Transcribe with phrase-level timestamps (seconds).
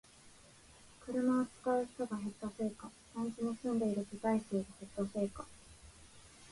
[1.05, 5.45] 車を使う人が減ったせいか、団地に住んでいる世帯数が減ったせいか